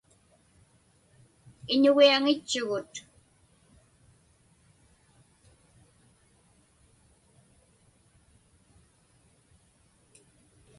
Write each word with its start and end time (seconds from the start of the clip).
Iñugiaŋitchugut. 1.73 2.93